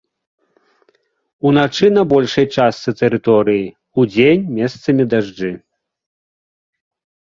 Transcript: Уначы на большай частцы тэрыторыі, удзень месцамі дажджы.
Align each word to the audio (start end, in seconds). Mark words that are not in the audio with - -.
Уначы 1.49 1.87
на 1.97 2.03
большай 2.15 2.45
частцы 2.55 2.89
тэрыторыі, 3.01 3.65
удзень 4.05 4.43
месцамі 4.57 5.03
дажджы. 5.15 5.51